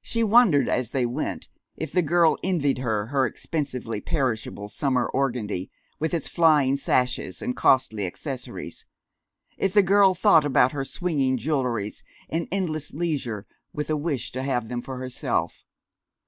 She 0.00 0.22
wondered, 0.22 0.68
as 0.68 0.90
they 0.92 1.04
went, 1.04 1.48
if 1.76 1.90
the 1.90 2.00
girl 2.00 2.38
envied 2.44 2.78
her 2.78 3.06
her 3.06 3.26
expensively 3.26 4.00
perishable 4.00 4.68
summer 4.68 5.10
organdie, 5.12 5.72
with 5.98 6.14
its 6.14 6.28
flying 6.28 6.76
sashes 6.76 7.42
and 7.42 7.56
costly 7.56 8.06
accessories; 8.06 8.84
if 9.58 9.72
the 9.72 9.82
girl 9.82 10.14
thought 10.14 10.44
about 10.44 10.70
her 10.70 10.84
swinging 10.84 11.36
jewelries 11.36 12.04
and 12.30 12.46
endless 12.52 12.92
leisure 12.92 13.44
with 13.72 13.90
a 13.90 13.96
wish 13.96 14.30
to 14.30 14.44
have 14.44 14.68
them 14.68 14.82
for 14.82 14.98
herself. 14.98 15.64